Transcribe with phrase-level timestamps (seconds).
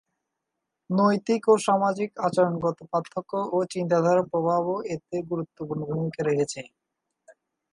[0.89, 6.61] নৈতিক ও সামাজিক আচরণগত পার্থক্য ও চিন্তাধারার প্রভাবও এতে গুরুত্বপূর্ণ ভূমিকা রেখেছে।